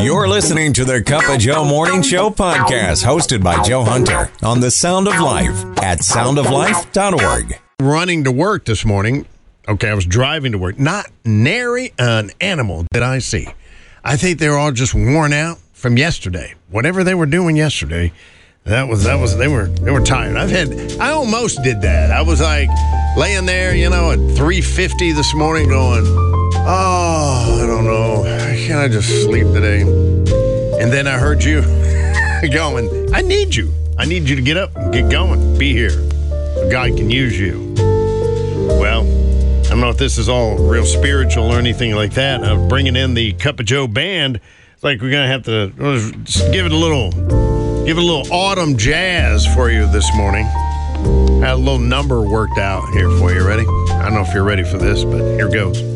You're 0.00 0.28
listening 0.28 0.72
to 0.74 0.84
the 0.84 1.02
Cup 1.02 1.28
of 1.28 1.38
Joe 1.38 1.64
Morning 1.64 2.02
Show 2.02 2.30
podcast, 2.30 3.04
hosted 3.04 3.42
by 3.42 3.62
Joe 3.62 3.84
Hunter 3.84 4.30
on 4.42 4.60
the 4.60 4.70
Sound 4.70 5.06
of 5.08 5.18
Life 5.20 5.64
at 5.82 6.00
soundoflife.org. 6.00 7.58
Running 7.80 8.24
to 8.24 8.32
work 8.32 8.64
this 8.64 8.84
morning. 8.84 9.26
Okay, 9.68 9.88
I 9.88 9.94
was 9.94 10.04
driving 10.06 10.52
to 10.52 10.58
work. 10.58 10.78
Not 10.78 11.06
nary 11.24 11.92
an 11.98 12.30
animal 12.40 12.86
did 12.92 13.02
I 13.02 13.18
see. 13.20 13.46
I 14.04 14.16
think 14.16 14.38
they're 14.38 14.58
all 14.58 14.72
just 14.72 14.94
worn 14.94 15.32
out 15.32 15.58
from 15.72 15.96
yesterday. 15.96 16.54
Whatever 16.70 17.04
they 17.04 17.14
were 17.14 17.26
doing 17.26 17.56
yesterday, 17.56 18.12
that 18.64 18.88
was 18.88 19.04
that 19.04 19.20
was 19.20 19.36
they 19.36 19.48
were 19.48 19.66
they 19.66 19.90
were 19.90 20.00
tired. 20.00 20.36
I've 20.36 20.50
had 20.50 20.72
I 21.00 21.10
almost 21.10 21.62
did 21.62 21.80
that. 21.82 22.10
I 22.10 22.22
was 22.22 22.40
like 22.40 22.68
laying 23.16 23.46
there, 23.46 23.74
you 23.74 23.90
know, 23.90 24.10
at 24.10 24.18
350 24.36 25.12
this 25.12 25.34
morning 25.34 25.68
going, 25.68 26.04
"Oh, 26.06 27.60
I 27.62 27.66
don't 27.66 27.84
know. 27.84 28.24
Can 28.64 28.78
I 28.78 28.88
just 28.88 29.24
sleep 29.24 29.46
today?" 29.48 29.82
And 30.80 30.90
then 30.90 31.06
I 31.06 31.18
heard 31.18 31.44
you 31.44 31.60
going, 32.52 33.14
"I 33.14 33.20
need 33.20 33.54
you. 33.54 33.72
I 33.98 34.06
need 34.06 34.28
you 34.28 34.36
to 34.36 34.42
get 34.42 34.56
up 34.56 34.74
and 34.74 34.92
get 34.92 35.10
going. 35.10 35.58
Be 35.58 35.72
here. 35.72 35.92
God 36.70 36.96
can 36.96 37.10
use 37.10 37.38
you." 37.38 37.74
Well, 38.80 39.02
I 39.02 39.68
don't 39.68 39.80
know 39.80 39.90
if 39.90 39.98
this 39.98 40.16
is 40.16 40.28
all 40.30 40.56
real 40.56 40.86
spiritual 40.86 41.52
or 41.52 41.58
anything 41.58 41.94
like 41.94 42.14
that. 42.14 42.42
Of 42.42 42.68
bringing 42.68 42.96
in 42.96 43.12
the 43.12 43.34
Cup 43.34 43.60
of 43.60 43.66
Joe 43.66 43.86
band, 43.86 44.40
it's 44.72 44.82
like 44.82 45.02
we're 45.02 45.10
gonna 45.10 45.26
have 45.26 45.42
to 45.44 45.70
give 46.50 46.64
it 46.64 46.72
a 46.72 46.76
little, 46.76 47.10
give 47.84 47.98
it 47.98 48.02
a 48.02 48.06
little 48.06 48.32
autumn 48.32 48.78
jazz 48.78 49.46
for 49.54 49.70
you 49.70 49.86
this 49.92 50.10
morning. 50.16 50.46
I 50.46 51.48
Had 51.48 51.54
a 51.54 51.56
little 51.56 51.78
number 51.78 52.22
worked 52.22 52.58
out 52.58 52.88
here 52.94 53.10
for 53.18 53.30
you. 53.30 53.46
Ready? 53.46 53.66
I 53.92 54.04
don't 54.04 54.14
know 54.14 54.22
if 54.22 54.32
you're 54.32 54.44
ready 54.44 54.64
for 54.64 54.78
this, 54.78 55.04
but 55.04 55.20
here 55.36 55.50
goes. 55.50 55.93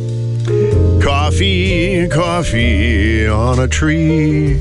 Coffee, 1.02 2.08
coffee 2.08 3.26
on 3.28 3.60
a 3.60 3.68
tree. 3.68 4.60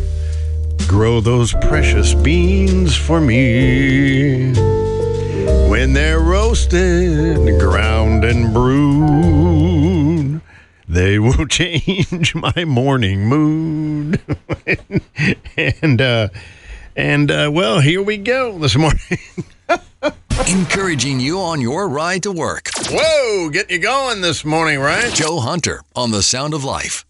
Grow 0.88 1.20
those 1.20 1.52
precious 1.54 2.14
beans 2.14 2.96
for 2.96 3.20
me. 3.20 4.54
When 5.70 5.94
they're 5.94 6.20
roasted, 6.20 7.60
ground, 7.60 8.24
and 8.24 8.54
brewed, 8.54 10.42
they 10.88 11.20
will 11.20 11.46
change 11.50 12.36
my 12.36 12.66
morning 12.66 13.26
mood. 13.26 14.22
and 15.58 16.02
uh, 16.02 16.30
and 16.96 17.32
uh, 17.32 17.50
well, 17.52 17.80
here 17.80 18.02
we 18.02 18.18
go 18.18 18.58
this 18.60 18.76
morning. 18.76 19.00
Encouraging 20.48 21.20
you 21.20 21.40
on 21.40 21.62
your 21.62 21.88
ride 21.88 22.24
to 22.24 22.32
work. 22.32 22.70
Whoa, 22.90 23.50
get 23.50 23.72
you 23.72 23.80
going 23.80 24.22
this 24.22 24.46
morning, 24.46 24.80
right? 24.80 25.14
Joe 25.14 25.40
Hunter 25.40 25.82
on 25.96 26.12
the 26.12 26.22
Sound 26.22 26.54
of 26.54 26.64
Life. 26.64 27.06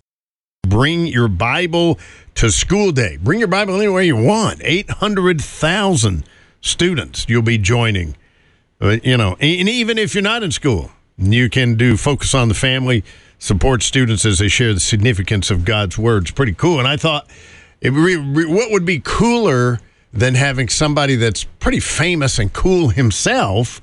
Bring 0.64 1.08
your 1.08 1.28
Bible 1.28 2.00
to 2.36 2.52
school 2.52 2.92
day. 2.92 3.18
Bring 3.18 3.40
your 3.40 3.48
Bible 3.48 3.76
anywhere 3.76 4.02
you 4.02 4.16
want. 4.16 4.62
800,000 4.64 6.24
students 6.62 7.26
you'll 7.30 7.42
be 7.42 7.58
joining. 7.58 8.16
Uh, 8.82 8.98
you 9.04 9.18
know, 9.18 9.38
and 9.40 9.70
even 9.70 9.98
if 9.98 10.14
you're 10.14 10.22
not 10.22 10.44
in 10.44 10.52
school, 10.52 10.92
you 11.18 11.50
can 11.50 11.76
do 11.76 11.98
Focus 11.98 12.34
on 12.36 12.48
the 12.48 12.54
Family, 12.54 13.04
support 13.40 13.82
students 13.82 14.26
as 14.26 14.40
they 14.40 14.48
share 14.48 14.74
the 14.74 14.80
significance 14.80 15.50
of 15.50 15.66
God's 15.66 15.98
Word. 15.98 16.24
It's 16.24 16.32
pretty 16.32 16.54
cool. 16.54 16.80
And 16.80 16.88
I 16.88 16.98
thought, 16.98 17.28
it 17.82 17.92
re- 17.92 18.16
re- 18.16 18.46
what 18.46 18.72
would 18.72 18.86
be 18.86 19.00
cooler 19.00 19.80
than 20.14 20.36
having 20.36 20.70
somebody 20.70 21.16
that's 21.16 21.44
pretty 21.44 21.80
famous 21.80 22.40
and 22.40 22.52
cool 22.54 22.90
himself 22.90 23.82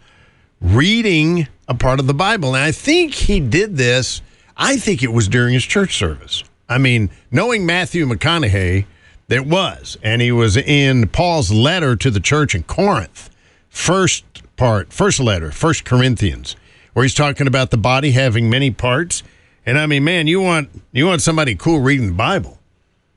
reading 0.61 1.49
a 1.69 1.75
part 1.75 2.01
of 2.01 2.07
the 2.07 2.15
Bible? 2.15 2.55
And 2.55 2.65
I 2.65 2.73
think 2.73 3.15
he 3.15 3.41
did 3.41 3.77
this, 3.77 4.23
I 4.57 4.77
think 4.77 5.03
it 5.03 5.13
was 5.13 5.29
during 5.29 5.55
his 5.55 5.65
church 5.65 5.97
service. 5.97 6.45
I 6.69 6.79
mean, 6.79 7.11
knowing 7.31 7.67
Matthew 7.67 8.07
McConaughey, 8.07 8.87
it 9.29 9.47
was. 9.47 9.99
And 10.03 10.23
he 10.23 10.33
was 10.33 10.57
in 10.57 11.09
Paul's 11.09 11.51
letter 11.51 11.97
to 11.97 12.11
the 12.11 12.21
church 12.21 12.55
in 12.55 12.63
Corinth. 12.63 13.31
First 13.69 14.25
part, 14.57 14.93
first 14.93 15.21
letter, 15.21 15.51
First 15.51 15.85
Corinthians, 15.85 16.57
where 16.93 17.03
he's 17.03 17.15
talking 17.15 17.47
about 17.47 17.71
the 17.71 17.77
body 17.77 18.13
having 18.13 18.49
many 18.49 18.71
parts. 18.71 19.23
And 19.67 19.79
I 19.79 19.87
mean, 19.87 20.05
man, 20.05 20.27
you 20.27 20.41
want 20.41 20.69
you 20.93 21.07
want 21.07 21.23
somebody 21.23 21.55
cool 21.55 21.81
reading 21.81 22.09
the 22.09 22.13
Bible. 22.13 22.59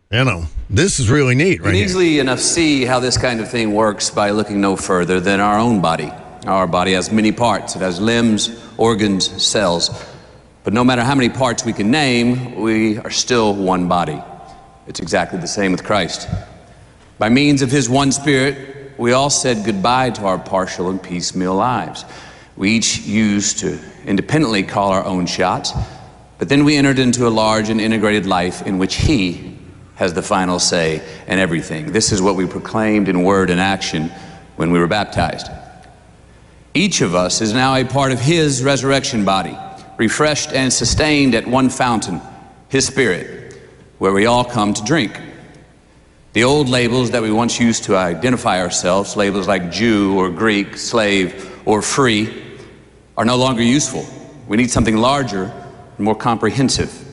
You 0.09 0.23
know, 0.23 0.45
this 0.69 1.01
is 1.01 1.09
really 1.09 1.35
neat, 1.35 1.57
You 1.57 1.63
right 1.63 1.65
can 1.65 1.75
here. 1.75 1.83
easily 1.83 2.19
enough 2.19 2.39
see 2.39 2.85
how 2.85 3.01
this 3.01 3.17
kind 3.17 3.41
of 3.41 3.51
thing 3.51 3.73
works 3.73 4.09
by 4.09 4.29
looking 4.29 4.61
no 4.61 4.77
further 4.77 5.19
than 5.19 5.41
our 5.41 5.59
own 5.59 5.81
body. 5.81 6.09
Our 6.45 6.65
body 6.65 6.93
has 6.93 7.11
many 7.11 7.33
parts. 7.33 7.75
It 7.75 7.79
has 7.79 7.99
limbs, 7.99 8.57
organs, 8.77 9.43
cells. 9.43 9.89
But 10.63 10.71
no 10.71 10.85
matter 10.85 11.03
how 11.03 11.13
many 11.13 11.27
parts 11.27 11.65
we 11.65 11.73
can 11.73 11.91
name, 11.91 12.55
we 12.55 12.99
are 12.99 13.09
still 13.09 13.53
one 13.53 13.89
body. 13.89 14.23
It's 14.87 15.01
exactly 15.01 15.39
the 15.39 15.47
same 15.47 15.73
with 15.73 15.83
Christ. 15.83 16.29
By 17.19 17.27
means 17.27 17.61
of 17.61 17.69
his 17.69 17.89
one 17.89 18.13
spirit, 18.13 18.97
we 18.97 19.11
all 19.11 19.29
said 19.29 19.65
goodbye 19.65 20.11
to 20.11 20.25
our 20.25 20.39
partial 20.39 20.89
and 20.89 21.03
piecemeal 21.03 21.55
lives. 21.55 22.05
We 22.55 22.71
each 22.71 22.99
used 22.99 23.59
to 23.59 23.77
independently 24.05 24.63
call 24.63 24.91
our 24.91 25.03
own 25.03 25.25
shots, 25.25 25.73
but 26.37 26.47
then 26.47 26.63
we 26.63 26.77
entered 26.77 26.97
into 26.97 27.27
a 27.27 27.29
large 27.29 27.67
and 27.67 27.81
integrated 27.81 28.25
life 28.25 28.65
in 28.65 28.77
which 28.77 28.95
he 28.95 29.56
has 29.97 30.13
the 30.13 30.21
final 30.21 30.59
say 30.59 31.01
in 31.27 31.39
everything. 31.39 31.91
This 31.91 32.11
is 32.11 32.21
what 32.21 32.35
we 32.35 32.45
proclaimed 32.45 33.09
in 33.09 33.23
word 33.23 33.49
and 33.49 33.59
action 33.59 34.09
when 34.55 34.71
we 34.71 34.79
were 34.79 34.87
baptized. 34.87 35.47
Each 36.73 37.01
of 37.01 37.15
us 37.15 37.41
is 37.41 37.53
now 37.53 37.75
a 37.75 37.83
part 37.83 38.11
of 38.11 38.19
his 38.19 38.63
resurrection 38.63 39.25
body, 39.25 39.57
refreshed 39.97 40.53
and 40.53 40.71
sustained 40.71 41.33
at 41.33 41.47
one 41.47 41.69
fountain, 41.69 42.21
his 42.69 42.85
spirit, 42.85 43.59
where 43.97 44.13
we 44.13 44.27
all 44.27 44.45
come 44.45 44.73
to 44.75 44.83
drink. 44.83 45.19
The 46.33 46.43
old 46.43 46.69
labels 46.69 47.09
that 47.11 47.23
we 47.23 47.31
once 47.31 47.59
used 47.59 47.85
to 47.85 47.97
identify 47.97 48.61
ourselves, 48.61 49.15
labels 49.15 49.47
like 49.47 49.71
Jew 49.71 50.15
or 50.19 50.29
Greek, 50.29 50.77
slave 50.77 51.59
or 51.65 51.81
free, 51.81 52.43
are 53.17 53.25
no 53.25 53.37
longer 53.37 53.63
useful. 53.63 54.05
We 54.47 54.57
need 54.57 54.69
something 54.69 54.97
larger 54.97 55.45
and 55.97 56.05
more 56.05 56.15
comprehensive. 56.15 57.06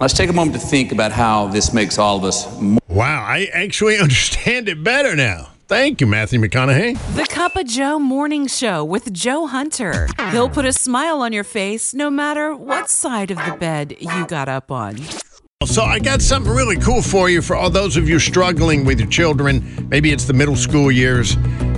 Let's 0.00 0.12
take 0.12 0.28
a 0.28 0.32
moment 0.32 0.60
to 0.60 0.66
think 0.66 0.90
about 0.90 1.12
how 1.12 1.46
this 1.46 1.72
makes 1.72 1.98
all 1.98 2.16
of 2.16 2.24
us 2.24 2.60
more. 2.60 2.80
Wow, 2.88 3.24
I 3.24 3.48
actually 3.52 3.96
understand 4.00 4.68
it 4.68 4.82
better 4.82 5.14
now. 5.14 5.50
Thank 5.66 6.00
you, 6.00 6.06
Matthew 6.06 6.40
McConaughey. 6.40 6.98
The 7.14 7.24
Cup 7.24 7.56
of 7.56 7.66
Joe 7.66 7.98
Morning 7.98 8.46
Show 8.46 8.84
with 8.84 9.12
Joe 9.12 9.46
Hunter. 9.46 10.08
He'll 10.30 10.50
put 10.50 10.66
a 10.66 10.72
smile 10.72 11.22
on 11.22 11.32
your 11.32 11.44
face 11.44 11.94
no 11.94 12.10
matter 12.10 12.54
what 12.54 12.90
side 12.90 13.30
of 13.30 13.38
the 13.38 13.56
bed 13.58 13.96
you 13.98 14.26
got 14.26 14.48
up 14.48 14.70
on. 14.70 14.98
So 15.64 15.82
I 15.82 16.00
got 16.00 16.20
something 16.20 16.52
really 16.52 16.76
cool 16.76 17.00
for 17.00 17.30
you 17.30 17.40
for 17.40 17.56
all 17.56 17.70
those 17.70 17.96
of 17.96 18.08
you 18.08 18.18
struggling 18.18 18.84
with 18.84 19.00
your 19.00 19.08
children. 19.08 19.88
Maybe 19.88 20.12
it's 20.12 20.24
the 20.24 20.34
middle 20.34 20.56
school 20.56 20.92
years, 20.92 21.36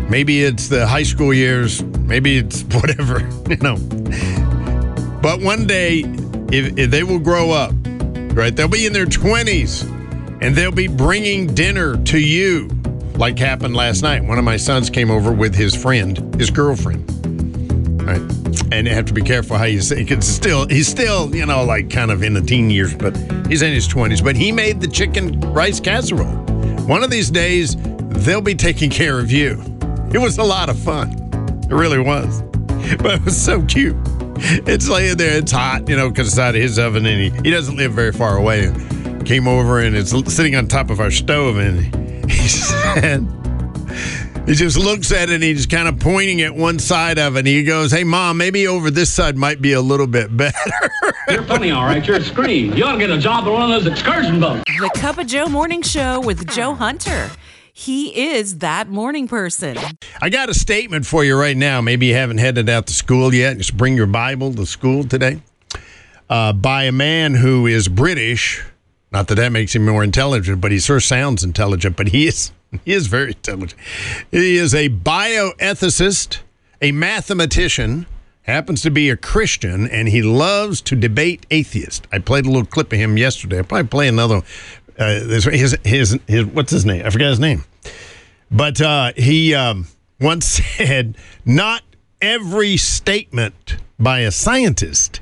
maybe 0.09 0.43
it's 0.43 0.69
the 0.69 0.87
high 0.87 1.05
school 1.05 1.33
years, 1.33 1.83
maybe 1.83 2.39
it's 2.39 2.63
whatever, 2.75 3.21
you 3.49 3.57
know. 3.59 3.77
But 5.23 5.41
one 5.43 5.67
day, 5.67 6.01
if, 6.51 6.77
if 6.77 6.91
they 6.91 7.05
will 7.05 7.21
grow 7.21 7.53
up, 7.53 7.73
right, 8.37 8.55
they'll 8.55 8.69
be 8.69 8.87
in 8.87 8.93
their 8.93 9.07
20s 9.07 9.91
and 10.43 10.55
they'll 10.55 10.71
be 10.71 10.87
bringing 10.87 11.47
dinner 11.55 11.97
to 12.05 12.19
you, 12.19 12.69
like 13.15 13.39
happened 13.39 13.75
last 13.75 14.03
night. 14.03 14.23
One 14.23 14.39
of 14.39 14.45
my 14.45 14.57
sons 14.57 14.91
came 14.91 15.11
over 15.11 15.33
with 15.33 15.55
his 15.55 15.75
friend, 15.75 16.35
his 16.39 16.51
girlfriend. 16.51 17.11
Right. 18.03 18.21
And 18.71 18.87
you 18.87 18.95
have 18.95 19.07
to 19.07 19.15
be 19.15 19.23
careful 19.23 19.57
how 19.57 19.65
you 19.65 19.81
say 19.81 20.05
because 20.05 20.27
still 20.27 20.69
he's 20.69 20.87
still, 20.87 21.35
you 21.35 21.47
know, 21.47 21.65
like 21.65 21.91
kind 21.91 22.11
of 22.11 22.23
in 22.23 22.35
the 22.35 22.41
teen 22.41 22.71
years, 22.71 22.95
but 22.95 23.17
he's 23.49 23.63
in 23.63 23.73
his 23.73 23.89
twenties. 23.89 24.21
But 24.21 24.37
he 24.37 24.53
made 24.53 24.81
the 24.81 24.87
chicken 24.87 25.41
rice 25.53 25.81
casserole. 25.81 26.37
One 26.87 27.03
of 27.03 27.11
these 27.11 27.31
days, 27.31 27.77
they'll 28.11 28.41
be 28.41 28.55
taking 28.55 28.91
care 28.91 29.19
of 29.19 29.33
you. 29.33 29.61
It 30.13 30.19
was 30.19 30.39
a 30.39 30.45
lot 30.45 30.69
of 30.69 30.79
fun. 30.79 31.11
It 31.69 31.75
really 31.75 31.99
was. 31.99 32.43
But 32.99 33.15
it 33.15 33.25
was 33.25 33.37
so 33.37 33.63
cute. 33.63 33.97
It's 34.67 34.89
laying 34.89 35.17
there, 35.17 35.39
it's 35.39 35.53
hot, 35.53 35.89
you 35.89 35.97
know, 35.97 36.09
because 36.09 36.29
it's 36.29 36.39
out 36.39 36.55
of 36.55 36.61
his 36.61 36.79
oven, 36.79 37.07
and 37.07 37.21
he, 37.21 37.43
he 37.43 37.51
doesn't 37.51 37.77
live 37.77 37.93
very 37.93 38.13
far 38.13 38.37
away. 38.37 38.73
Came 39.25 39.49
over 39.49 39.81
and 39.81 39.97
it's 39.97 40.11
sitting 40.33 40.55
on 40.55 40.69
top 40.69 40.91
of 40.91 41.01
our 41.01 41.11
stove, 41.11 41.57
and 41.57 41.81
he 42.31 42.49
said, 42.49 43.27
he 44.47 44.55
just 44.55 44.79
looks 44.79 45.11
at 45.11 45.29
it 45.29 45.35
and 45.35 45.43
he's 45.43 45.67
kind 45.67 45.89
of 45.89 45.99
pointing 45.99 46.41
at 46.43 46.55
one 46.55 46.79
side 46.79 47.19
of 47.19 47.35
it. 47.35 47.41
And 47.41 47.49
he 47.49 47.65
goes, 47.65 47.91
Hey, 47.91 48.05
mom, 48.05 48.37
maybe 48.37 48.69
over 48.69 48.93
this 48.93 49.13
side 49.13 49.37
might 49.37 49.61
be 49.61 49.73
a 49.73 49.81
little 49.81 50.07
bit 50.07 50.37
better. 50.37 50.57
You're 51.29 51.43
funny, 51.43 51.73
all 51.73 51.85
right. 51.85 52.07
You're 52.07 52.19
a 52.19 52.23
scream. 52.23 52.73
You 52.75 52.85
ought 52.85 52.93
to 52.93 52.99
get 52.99 53.11
a 53.11 53.19
job 53.19 53.49
on 53.49 53.53
one 53.53 53.63
of 53.73 53.83
those 53.83 53.93
excursion 53.93 54.39
boats. 54.39 54.63
The 54.79 54.91
Cup 54.95 55.19
of 55.19 55.27
Joe 55.27 55.47
Morning 55.47 55.83
Show 55.83 56.21
with 56.21 56.49
Joe 56.49 56.75
Hunter. 56.75 57.29
He 57.79 58.31
is 58.31 58.61
that 58.61 58.89
morning 58.89 59.29
person. 59.29 59.77
I 60.23 60.31
got 60.31 60.49
a 60.49 60.55
statement 60.55 61.05
for 61.05 61.25
you 61.25 61.39
right 61.39 61.55
now. 61.57 61.83
Maybe 61.83 62.07
you 62.07 62.15
haven't 62.15 62.39
headed 62.39 62.71
out 62.71 62.87
to 62.87 62.95
school 62.95 63.35
yet. 63.35 63.59
Just 63.59 63.77
bring 63.77 63.97
your 63.97 64.07
Bible 64.07 64.55
to 64.55 64.65
school 64.65 65.05
today. 65.05 65.43
Uh, 66.31 66.55
by 66.55 66.85
a 66.85 66.91
man 66.91 67.35
who 67.35 67.67
is 67.67 67.89
British. 67.89 68.65
Not 69.13 69.29
that 69.29 69.35
that 69.35 69.53
makes 69.53 69.75
him 69.75 69.85
more 69.85 70.03
intelligent, 70.03 70.63
but 70.63 70.73
he 70.73 70.79
sure 70.79 71.01
sounds 71.01 71.45
intelligent. 71.45 71.99
But 71.99 72.09
he 72.09 72.27
is 72.27 72.51
he 72.87 72.95
is 72.95 73.09
very 73.09 73.33
intelligent. 73.33 73.79
He 74.31 74.57
is 74.57 74.75
a 74.75 74.89
bioethicist, 74.89 76.39
a 76.81 76.93
mathematician, 76.93 78.07
happens 78.45 78.81
to 78.83 78.91
be 78.91 79.11
a 79.11 79.19
Christian, 79.19 79.87
and 79.87 80.09
he 80.09 80.23
loves 80.23 80.81
to 80.81 80.97
debate 80.97 81.45
atheists. 81.51 82.09
I 82.11 82.21
played 82.21 82.47
a 82.47 82.49
little 82.49 82.65
clip 82.65 82.91
of 82.91 82.99
him 82.99 83.19
yesterday. 83.19 83.59
I'll 83.59 83.65
probably 83.65 83.89
play 83.89 84.09
another. 84.09 84.41
Uh, 84.99 85.21
this, 85.25 85.45
his, 85.45 85.77
his, 85.85 86.19
his, 86.27 86.47
what's 86.47 86.71
his 86.71 86.85
name? 86.87 87.05
I 87.05 87.11
forgot 87.11 87.31
his 87.31 87.41
name. 87.41 87.65
But 88.51 88.81
uh, 88.81 89.13
he 89.17 89.55
um, 89.55 89.87
once 90.21 90.47
said, 90.77 91.17
Not 91.45 91.83
every 92.21 92.77
statement 92.77 93.77
by 93.99 94.21
a 94.21 94.31
scientist 94.31 95.21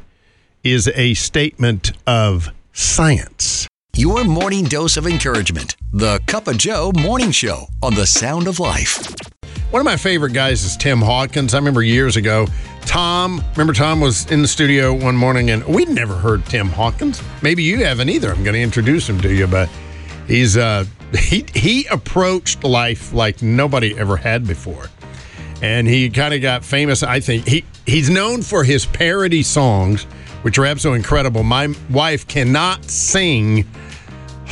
is 0.63 0.89
a 0.95 1.15
statement 1.15 1.93
of 2.07 2.51
science. 2.73 3.69
Your 3.97 4.25
morning 4.25 4.65
dose 4.65 4.97
of 4.97 5.07
encouragement. 5.07 5.77
The 5.93 6.21
Cup 6.27 6.49
of 6.49 6.59
Joe 6.59 6.91
Morning 6.97 7.31
Show 7.31 7.67
on 7.83 7.95
the 7.95 8.07
Sound 8.07 8.49
of 8.49 8.59
Life. 8.59 9.15
One 9.75 9.81
of 9.81 9.87
my 9.87 9.97
favorite 9.97 10.35
guys 10.35 10.63
is 10.63 10.77
Tim 10.77 11.01
Hawkins. 11.01 11.53
I 11.53 11.59
remember 11.59 11.83
years 11.83 12.17
ago, 12.17 12.47
Tom, 12.83 13.43
remember 13.57 13.73
Tom 13.73 14.01
was 14.01 14.31
in 14.31 14.41
the 14.41 14.47
studio 14.47 14.95
one 14.95 15.17
morning 15.17 15.51
and 15.51 15.65
we'd 15.67 15.89
never 15.89 16.15
heard 16.15 16.47
Tim 16.47 16.69
Hawkins. 16.69 17.21
Maybe 17.43 17.65
you 17.65 17.85
haven't 17.85 18.09
either. 18.09 18.31
I'm 18.31 18.45
going 18.45 18.55
to 18.55 18.63
introduce 18.63 19.09
him 19.09 19.21
to 19.23 19.35
you, 19.35 19.49
but 19.49 19.69
he's 20.29 20.57
uh 20.57 20.85
he 21.19 21.45
he 21.55 21.87
approached 21.87 22.63
life 22.63 23.13
like 23.13 23.43
nobody 23.43 23.99
ever 23.99 24.17
had 24.17 24.47
before. 24.47 24.91
And 25.61 25.89
he 25.89 26.09
kind 26.09 26.35
of 26.35 26.41
got 26.41 26.65
famous, 26.65 27.03
I 27.03 27.19
think. 27.19 27.45
He 27.49 27.65
he's 27.85 28.09
known 28.09 28.43
for 28.43 28.63
his 28.63 28.87
parody 28.87 29.43
songs, 29.43 30.05
which 30.43 30.57
are 30.57 30.67
absolutely 30.67 30.99
incredible. 31.01 31.43
My 31.43 31.75
wife 31.91 32.29
cannot 32.29 32.85
sing 32.85 33.67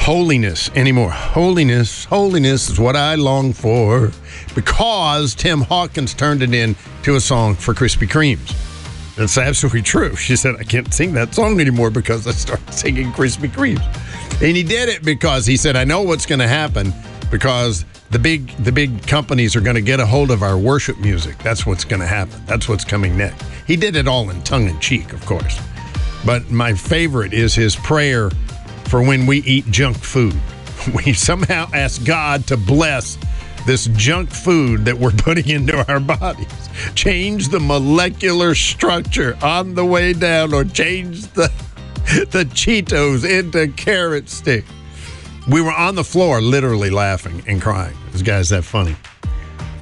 holiness 0.03 0.69
anymore. 0.71 1.13
Holiness, 1.13 2.07
holiness 2.07 2.69
is 2.69 2.81
what 2.81 2.97
I 2.97 3.15
long 3.15 3.53
for 3.53 4.11
because 4.53 5.33
Tim 5.37 5.61
Hawkins 5.61 6.13
turned 6.13 6.43
it 6.43 6.53
into 6.53 7.15
a 7.15 7.21
song 7.21 7.55
for 7.55 7.73
Krispy 7.73 8.09
Kremes. 8.09 8.53
That's 9.15 9.39
absolutely 9.39 9.83
true. 9.83 10.17
She 10.17 10.35
said, 10.35 10.57
I 10.59 10.65
can't 10.65 10.93
sing 10.93 11.13
that 11.13 11.37
song 11.37 11.61
anymore 11.61 11.91
because 11.91 12.27
I 12.27 12.33
started 12.33 12.73
singing 12.75 13.13
Krispy 13.13 13.49
Kremes. 13.49 14.43
And 14.43 14.57
he 14.57 14.65
did 14.65 14.89
it 14.89 15.05
because 15.05 15.47
he 15.47 15.57
said, 15.57 15.77
I 15.77 15.85
know 15.85 16.03
what's 16.03 16.27
going 16.27 16.41
to 16.41 16.49
happen 16.49 16.93
because 17.31 17.85
the 18.11 18.19
big 18.19 18.49
the 18.57 18.73
big 18.73 19.07
companies 19.07 19.55
are 19.55 19.61
going 19.61 19.77
to 19.77 19.83
get 19.83 20.01
a 20.01 20.07
hold 20.07 20.33
of 20.33 20.43
our 20.43 20.59
worship 20.59 20.99
music. 20.99 21.39
That's 21.39 21.65
what's 21.65 21.85
going 21.85 22.01
to 22.01 22.09
happen. 22.09 22.43
That's 22.47 22.69
what's 22.69 22.85
coming 22.85 23.17
next. 23.17 23.45
He 23.69 23.77
did 23.77 23.95
it 23.95 24.09
all 24.09 24.31
in 24.31 24.43
tongue 24.43 24.69
in 24.69 24.81
cheek, 24.81 25.13
of 25.13 25.25
course. 25.27 25.61
But 26.27 26.51
my 26.51 26.75
favorite 26.75 27.33
is 27.33 27.55
his 27.55 27.77
prayer 27.77 28.31
for 28.93 29.03
when 29.03 29.25
we 29.25 29.39
eat 29.45 29.65
junk 29.71 29.97
food. 29.97 30.39
We 30.95 31.15
somehow 31.15 31.71
ask 31.73 32.05
God 32.05 32.47
to 32.49 32.59
bless 32.59 33.17
this 33.67 33.87
junk 33.95 34.29
food 34.31 34.85
that 34.85 34.99
we're 34.99 35.13
putting 35.17 35.49
into 35.49 35.91
our 35.91 35.99
bodies. 35.99 36.69
Change 36.95 37.49
the 37.49 37.61
molecular 37.61 38.55
structure 38.55 39.39
on 39.41 39.75
the 39.75 39.87
way 39.87 40.13
down 40.13 40.53
or 40.53 40.65
change 40.65 41.23
the 41.33 41.51
the 42.33 42.45
Cheetos 42.53 43.25
into 43.25 43.69
carrot 43.69 44.29
stick. 44.29 44.67
We 45.49 45.63
were 45.63 45.73
on 45.73 45.95
the 45.95 46.05
floor 46.05 46.43
literally 46.43 46.91
laughing 46.91 47.43
and 47.47 47.63
crying. 47.63 47.97
This 48.11 48.21
guy's 48.21 48.51
that 48.51 48.65
funny. 48.65 48.97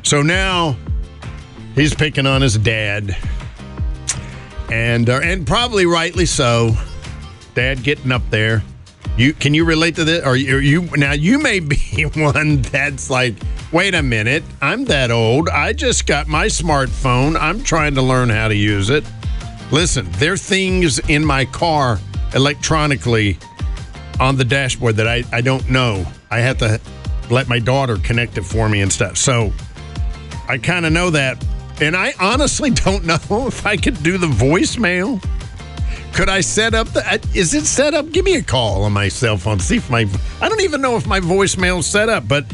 So 0.04 0.22
now 0.22 0.76
he's 1.74 1.94
picking 1.94 2.26
on 2.26 2.42
his 2.42 2.56
dad. 2.58 3.16
And 4.70 5.10
uh, 5.10 5.20
and 5.24 5.44
probably 5.44 5.86
rightly 5.86 6.26
so. 6.26 6.76
Dad 7.54 7.82
getting 7.82 8.12
up 8.12 8.22
there. 8.30 8.62
You 9.20 9.34
can 9.34 9.52
you 9.52 9.66
relate 9.66 9.96
to 9.96 10.04
this? 10.04 10.24
Or 10.24 10.34
you, 10.34 10.56
you 10.56 10.82
now 10.96 11.12
you 11.12 11.38
may 11.38 11.60
be 11.60 11.76
one 12.14 12.62
that's 12.62 13.10
like, 13.10 13.34
wait 13.70 13.94
a 13.94 14.02
minute, 14.02 14.42
I'm 14.62 14.86
that 14.86 15.10
old. 15.10 15.50
I 15.50 15.74
just 15.74 16.06
got 16.06 16.26
my 16.26 16.46
smartphone. 16.46 17.38
I'm 17.38 17.62
trying 17.62 17.94
to 17.96 18.02
learn 18.02 18.30
how 18.30 18.48
to 18.48 18.56
use 18.56 18.88
it. 18.88 19.04
Listen, 19.70 20.06
there 20.12 20.32
are 20.32 20.38
things 20.38 21.00
in 21.00 21.22
my 21.22 21.44
car 21.44 21.98
electronically 22.34 23.36
on 24.18 24.36
the 24.36 24.44
dashboard 24.44 24.96
that 24.96 25.06
I, 25.06 25.22
I 25.30 25.42
don't 25.42 25.68
know. 25.68 26.06
I 26.30 26.38
have 26.38 26.56
to 26.58 26.80
let 27.30 27.46
my 27.46 27.58
daughter 27.58 27.98
connect 27.98 28.38
it 28.38 28.42
for 28.42 28.70
me 28.70 28.80
and 28.80 28.90
stuff. 28.90 29.18
So 29.18 29.52
I 30.48 30.56
kind 30.56 30.86
of 30.86 30.92
know 30.92 31.10
that. 31.10 31.44
And 31.82 31.94
I 31.94 32.14
honestly 32.18 32.70
don't 32.86 33.04
know 33.04 33.46
if 33.48 33.66
I 33.66 33.76
could 33.76 34.02
do 34.02 34.16
the 34.16 34.28
voicemail. 34.28 35.22
Could 36.12 36.28
I 36.28 36.40
set 36.40 36.74
up 36.74 36.88
the? 36.88 37.00
Uh, 37.08 37.18
is 37.34 37.54
it 37.54 37.66
set 37.66 37.94
up? 37.94 38.10
Give 38.10 38.24
me 38.24 38.36
a 38.36 38.42
call 38.42 38.82
on 38.84 38.92
my 38.92 39.08
cell 39.08 39.36
phone. 39.36 39.60
See 39.60 39.76
if 39.76 39.88
my. 39.90 40.06
I 40.40 40.48
don't 40.48 40.60
even 40.62 40.80
know 40.80 40.96
if 40.96 41.06
my 41.06 41.20
voicemail's 41.20 41.86
set 41.86 42.08
up. 42.08 42.26
But 42.26 42.44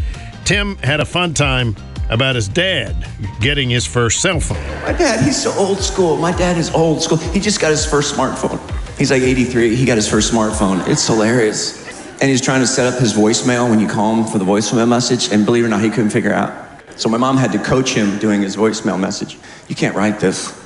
Tim 0.44 0.76
had 0.78 1.00
a 1.00 1.04
fun 1.04 1.34
time 1.34 1.74
about 2.10 2.36
his 2.36 2.48
dad 2.48 2.94
getting 3.40 3.68
his 3.68 3.86
first 3.86 4.20
cell 4.20 4.40
phone. 4.40 4.58
My 4.82 4.92
dad, 4.92 5.24
he's 5.24 5.42
so 5.42 5.52
old 5.52 5.78
school. 5.78 6.16
My 6.16 6.32
dad 6.32 6.56
is 6.58 6.70
old 6.70 7.02
school. 7.02 7.18
He 7.18 7.40
just 7.40 7.60
got 7.60 7.70
his 7.70 7.84
first 7.84 8.14
smartphone. 8.14 8.60
He's 8.98 9.10
like 9.10 9.22
83. 9.22 9.74
He 9.74 9.84
got 9.84 9.96
his 9.96 10.08
first 10.08 10.32
smartphone. 10.32 10.86
It's 10.86 11.06
hilarious. 11.06 11.84
And 12.20 12.30
he's 12.30 12.40
trying 12.40 12.60
to 12.60 12.66
set 12.66 12.92
up 12.92 13.00
his 13.00 13.12
voicemail 13.12 13.68
when 13.68 13.80
you 13.80 13.88
call 13.88 14.14
him 14.14 14.24
for 14.24 14.38
the 14.38 14.44
voicemail 14.44 14.88
message. 14.88 15.32
And 15.32 15.44
believe 15.44 15.64
it 15.64 15.66
or 15.66 15.70
not, 15.70 15.82
he 15.82 15.90
couldn't 15.90 16.10
figure 16.10 16.32
out. 16.32 16.66
So 16.98 17.08
my 17.10 17.18
mom 17.18 17.36
had 17.36 17.52
to 17.52 17.58
coach 17.58 17.92
him 17.92 18.18
doing 18.18 18.40
his 18.40 18.56
voicemail 18.56 18.98
message. 18.98 19.36
You 19.68 19.74
can't 19.74 19.94
write 19.94 20.18
this. 20.18 20.65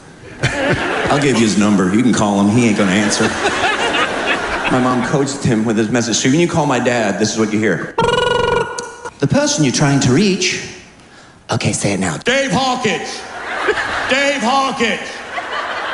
I'll 1.11 1.21
give 1.21 1.37
you 1.37 1.43
his 1.43 1.59
number. 1.59 1.95
You 1.95 2.03
can 2.03 2.13
call 2.13 2.41
him. 2.41 2.57
He 2.57 2.69
ain't 2.69 2.77
going 2.77 2.89
to 2.89 2.95
answer. 2.95 3.25
My 4.71 4.81
mom 4.81 5.05
coached 5.07 5.43
him 5.43 5.65
with 5.65 5.77
his 5.77 5.91
message. 5.91 6.17
So 6.17 6.31
when 6.31 6.39
you 6.39 6.49
call 6.49 6.67
my 6.67 6.79
dad, 6.79 7.19
this 7.21 7.33
is 7.33 7.39
what 7.39 7.53
you 7.53 7.59
hear. 7.59 7.95
The 9.19 9.29
person 9.29 9.65
you're 9.65 9.73
trying 9.73 10.01
to 10.01 10.13
reach. 10.13 10.67
Okay, 11.51 11.73
say 11.73 11.95
it 11.95 12.01
now. 12.01 12.17
Dave 12.19 12.53
Hawkins. 12.53 13.21
Dave 14.09 14.41
Hawkins. 14.41 15.09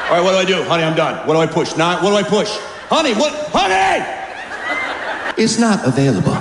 All 0.09 0.13
right, 0.13 0.23
what 0.23 0.33
do 0.33 0.37
I 0.39 0.45
do? 0.45 0.63
Honey, 0.69 0.85
I'm 0.85 0.95
done. 0.95 1.27
What 1.27 1.35
do 1.35 1.41
I 1.41 1.47
push? 1.47 1.77
Nine. 1.77 2.05
What 2.05 2.11
do 2.11 2.17
I 2.17 2.23
push? 2.23 2.51
Honey, 2.89 3.15
what? 3.15 3.33
Honey! 3.53 4.05
It's 5.43 5.59
not 5.59 5.85
available. 5.87 6.37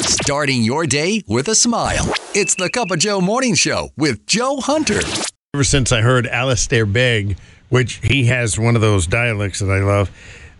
Starting 0.00 0.62
your 0.62 0.86
day 0.86 1.22
with 1.26 1.48
a 1.48 1.54
smile. 1.54 2.12
It's 2.34 2.54
the 2.54 2.70
Cup 2.70 2.90
of 2.90 2.98
Joe 2.98 3.20
Morning 3.20 3.54
Show 3.54 3.90
with 3.96 4.26
Joe 4.26 4.60
Hunter. 4.60 5.00
Ever 5.54 5.64
since 5.64 5.92
I 5.92 6.02
heard 6.02 6.26
Alistair 6.26 6.84
Begg, 6.84 7.38
which 7.70 8.00
he 8.02 8.26
has 8.26 8.58
one 8.58 8.76
of 8.76 8.82
those 8.82 9.06
dialects 9.06 9.60
that 9.60 9.70
I 9.70 9.78
love, 9.78 10.10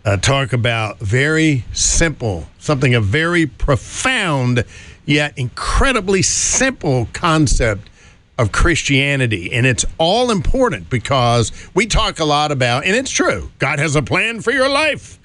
uh, 0.07 0.17
talk 0.17 0.55
about 0.55 0.99
very 0.99 1.67
simple, 1.75 2.49
something 2.59 2.95
a 2.95 3.01
very 3.03 3.45
profound 3.45 4.65
yet 5.05 5.37
incredibly 5.37 6.23
simple 6.23 7.07
concept 7.13 7.91
of 8.39 8.51
Christianity. 8.51 9.53
And 9.53 9.67
it's 9.67 9.85
all 9.99 10.31
important 10.31 10.89
because 10.89 11.53
we 11.75 11.85
talk 11.85 12.19
a 12.19 12.25
lot 12.25 12.51
about, 12.51 12.87
and 12.87 12.97
it's 12.97 13.11
true, 13.11 13.51
God 13.59 13.79
has 13.81 13.95
a 13.95 14.01
plan 14.01 14.41
for 14.41 14.53
your 14.53 14.71
life. 14.71 15.19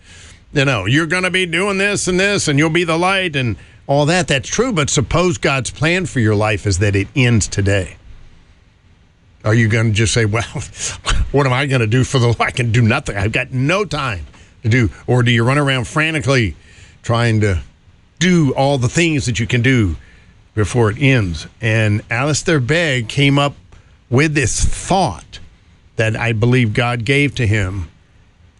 You 0.52 0.66
know, 0.66 0.88
you're 0.88 1.08
going 1.08 1.24
to 1.24 1.32
be 1.32 1.46
doing 1.46 1.78
this 1.78 2.10
and 2.10 2.20
this, 2.20 2.50
and 2.50 2.60
you'll 2.60 2.70
be 2.70 2.84
the 2.84 3.00
light 3.00 3.38
and 3.38 3.56
all 3.88 4.06
that. 4.08 4.28
That's 4.28 4.50
true. 4.50 4.74
But 4.74 4.90
suppose 4.90 5.38
God's 5.38 5.72
plan 5.72 6.06
for 6.06 6.20
your 6.20 6.36
life 6.36 6.68
is 6.68 6.80
that 6.80 6.98
it 6.98 7.08
ends 7.16 7.48
today. 7.48 7.96
Are 9.44 9.54
you 9.54 9.68
going 9.68 9.88
to 9.88 9.94
just 9.94 10.14
say, 10.14 10.26
well, 10.26 10.44
what 11.32 11.46
am 11.46 11.54
I 11.54 11.66
going 11.66 11.82
to 11.82 11.88
do 11.88 12.04
for 12.04 12.20
the 12.20 12.36
I 12.40 12.52
can 12.52 12.72
do 12.72 12.82
nothing. 12.82 13.18
I've 13.18 13.32
got 13.32 13.52
no 13.52 13.86
time 13.86 14.26
to 14.64 14.70
do. 14.70 14.90
Or 15.08 15.24
do 15.24 15.32
you 15.32 15.44
run 15.44 15.58
around 15.58 15.88
frantically 15.88 16.56
trying 17.02 17.42
to 17.42 17.62
do 18.20 18.54
all 18.56 18.78
the 18.78 18.90
things 18.90 19.26
that 19.26 19.40
you 19.40 19.48
can 19.48 19.62
do 19.62 19.96
before 20.56 20.90
it 20.90 20.98
ends? 21.00 21.48
And 21.62 22.04
Alistair 22.10 22.60
Begg 22.60 23.10
came 23.10 23.38
up 23.38 23.56
with 24.10 24.34
this 24.34 24.64
thought 24.64 25.40
that 25.96 26.16
I 26.16 26.32
believe 26.32 26.74
God 26.74 27.06
gave 27.06 27.36
to 27.36 27.48
him. 27.48 27.90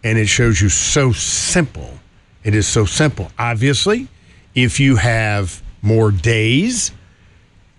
And 0.02 0.18
it 0.18 0.26
shows 0.26 0.60
you 0.60 0.68
so 0.68 1.12
simple. 1.12 1.98
It 2.42 2.54
is 2.54 2.66
so 2.66 2.84
simple. 2.84 3.30
Obviously, 3.38 4.08
if 4.54 4.78
you 4.78 4.96
have 4.96 5.62
more 5.80 6.10
days, 6.10 6.92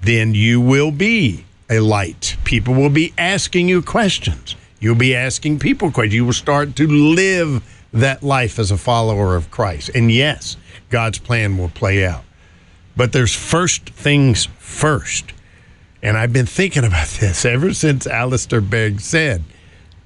then 0.01 0.33
you 0.33 0.59
will 0.59 0.91
be 0.91 1.45
a 1.69 1.79
light. 1.79 2.38
People 2.43 2.74
will 2.74 2.89
be 2.89 3.13
asking 3.17 3.69
you 3.69 3.81
questions. 3.81 4.55
You'll 4.79 4.95
be 4.95 5.15
asking 5.15 5.60
people 5.60 5.91
questions. 5.91 6.15
You 6.15 6.25
will 6.25 6.34
start 6.34 6.75
to 6.75 6.88
live 6.88 7.63
that 7.93 8.24
life 8.24 8.60
as 8.60 8.72
a 8.72 8.77
follower 8.77 9.36
of 9.36 9.50
Christ. 9.50 9.89
And 9.95 10.12
yes, 10.12 10.57
God's 10.89 11.17
plan 11.17 11.57
will 11.57 11.69
play 11.69 12.05
out. 12.05 12.24
But 12.95 13.12
there's 13.12 13.36
first 13.36 13.89
things 13.89 14.45
first. 14.60 15.34
And 16.01 16.17
I've 16.17 16.34
been 16.34 16.45
thinking 16.45 16.84
about 16.86 17.07
this 17.07 17.45
ever 17.45 17.74
since 17.74 18.05
Alistair 18.05 18.62
Begg 18.62 19.01
said 19.01 19.43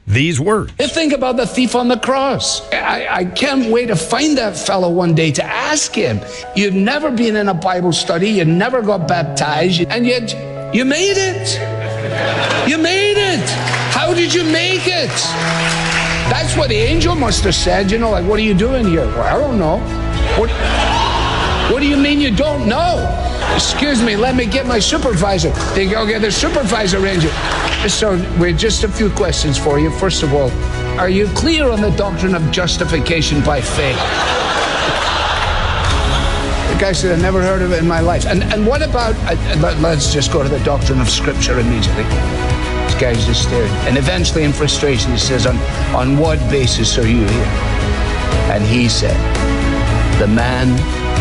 these 0.09 0.39
words. 0.39 0.71
Think 0.73 1.13
about 1.13 1.37
the 1.37 1.45
thief 1.45 1.75
on 1.75 1.87
the 1.87 1.97
cross. 1.97 2.67
I, 2.71 3.07
I 3.09 3.25
can't 3.25 3.71
wait 3.71 3.87
to 3.87 3.95
find 3.95 4.37
that 4.39 4.57
fellow 4.57 4.89
one 4.89 5.13
day 5.13 5.31
to 5.31 5.43
ask 5.43 5.93
him. 5.93 6.19
You've 6.55 6.73
never 6.73 7.11
been 7.11 7.35
in 7.35 7.47
a 7.47 7.53
Bible 7.53 7.93
study, 7.93 8.29
you 8.29 8.45
never 8.45 8.81
got 8.81 9.07
baptized, 9.07 9.81
and 9.81 10.07
yet 10.07 10.33
you 10.71 10.85
made 10.85 11.17
it. 11.17 12.69
You 12.69 12.77
made 12.77 13.17
it. 13.17 13.49
How 13.91 14.13
did 14.13 14.33
you 14.33 14.43
make 14.43 14.85
it? 14.85 15.09
That's 16.29 16.55
what 16.55 16.69
the 16.69 16.75
angel 16.75 17.15
must 17.15 17.43
have 17.43 17.55
said. 17.55 17.91
You 17.91 17.97
know, 17.97 18.11
like, 18.11 18.25
what 18.25 18.39
are 18.39 18.43
you 18.43 18.53
doing 18.53 18.85
here? 18.85 19.05
Well, 19.05 19.23
I 19.23 19.39
don't 19.39 19.57
know. 19.57 19.77
What, 20.37 20.51
what 21.71 21.81
do 21.81 21.87
you 21.87 21.97
mean 21.97 22.19
you 22.19 22.35
don't 22.35 22.67
know? 22.67 23.15
Excuse 23.55 24.03
me, 24.03 24.15
let 24.15 24.35
me 24.35 24.45
get 24.45 24.67
my 24.67 24.77
supervisor. 24.77 25.49
They 25.73 25.89
go 25.89 26.05
get 26.05 26.21
the 26.21 26.31
supervisor 26.31 26.99
ranger. 26.99 27.31
So, 27.89 28.17
we're 28.39 28.53
just 28.53 28.83
a 28.83 28.89
few 28.89 29.09
questions 29.09 29.57
for 29.57 29.79
you. 29.79 29.89
First 29.89 30.21
of 30.21 30.33
all, 30.33 30.51
are 30.99 31.09
you 31.09 31.27
clear 31.29 31.71
on 31.71 31.81
the 31.81 31.91
doctrine 31.91 32.35
of 32.35 32.51
justification 32.51 33.43
by 33.43 33.59
faith? 33.59 33.97
Guy 36.79 36.93
said, 36.93 37.19
I 37.19 37.21
never 37.21 37.41
heard 37.41 37.61
of 37.61 37.73
it 37.73 37.79
in 37.79 37.87
my 37.89 37.99
life. 37.99 38.25
And, 38.25 38.41
and 38.41 38.65
what 38.65 38.81
about, 38.81 39.13
uh, 39.27 39.75
let's 39.81 40.13
just 40.13 40.31
go 40.31 40.41
to 40.41 40.47
the 40.47 40.63
doctrine 40.63 41.01
of 41.01 41.09
Scripture 41.09 41.59
immediately. 41.59 42.03
This 42.03 42.95
guy's 42.95 43.25
just 43.25 43.43
staring. 43.43 43.69
And 43.83 43.97
eventually, 43.97 44.45
in 44.45 44.53
frustration, 44.53 45.11
he 45.11 45.17
says, 45.17 45.45
on, 45.45 45.57
on 45.93 46.17
what 46.17 46.39
basis 46.49 46.97
are 46.97 47.05
you 47.05 47.27
here? 47.27 47.51
And 48.47 48.63
he 48.63 48.87
said, 48.87 49.17
The 50.19 50.27
man 50.27 50.71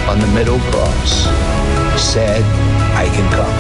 on 0.09 0.21
the 0.21 0.29
middle 0.29 0.61
cross 0.71 1.25
said, 2.01 2.45
I 2.95 3.07
can 3.13 3.29
come. 3.33 3.51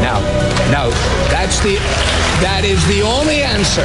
Now, 0.00 0.20
now, 0.72 0.88
that's 1.28 1.60
the, 1.60 1.76
that 2.40 2.62
is 2.64 2.80
the 2.88 3.02
only 3.02 3.42
answer. 3.42 3.84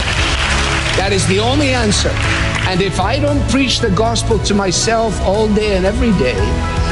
That 0.95 1.11
is 1.11 1.27
the 1.27 1.39
only 1.39 1.73
answer. 1.73 2.52
And 2.65 2.81
if 2.81 2.99
I 2.99 3.19
don't 3.19 3.41
preach 3.49 3.79
the 3.79 3.91
gospel 3.91 4.39
to 4.39 4.53
myself 4.53 5.19
all 5.21 5.47
day 5.53 5.75
and 5.75 5.85
every 5.85 6.11
day, 6.13 6.35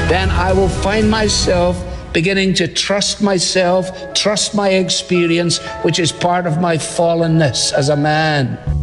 then 0.10 0.30
I 0.30 0.54
will 0.54 0.70
find 0.70 1.10
myself 1.10 1.82
beginning 2.14 2.54
to 2.56 2.68
trust 2.68 3.22
myself, 3.22 4.14
trust 4.14 4.54
my 4.54 4.70
experience, 4.70 5.60
which 5.84 5.98
is 6.00 6.12
part 6.12 6.46
of 6.46 6.60
my 6.60 6.76
fallenness 6.76 7.74
as 7.74 7.90
a 7.90 7.96
man. 7.96 8.81